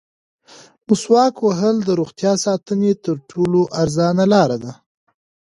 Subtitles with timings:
[0.87, 4.73] مسواک وهل د روغتیا ساتنې تر ټولو ارزانه لاره ده.